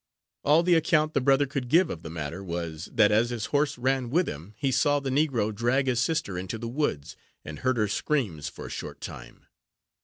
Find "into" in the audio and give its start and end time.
6.39-6.57